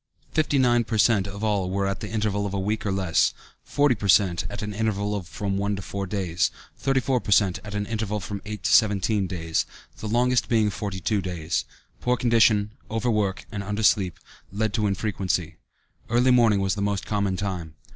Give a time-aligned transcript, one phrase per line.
[0.31, 1.27] Fifty nine per cent.
[1.27, 4.45] of all were at an interval of a week or less; forty per cent.
[4.49, 7.85] at an interval of from one to four days; thirty four per cent, at an
[7.85, 9.63] interval of from eight to seventeen days,
[9.99, 11.65] the longest being forty two days.
[11.99, 14.13] Poor condition, overwork, and undersleep,
[14.51, 15.57] led to infrequency.
[16.09, 17.75] Early morning was the most common time.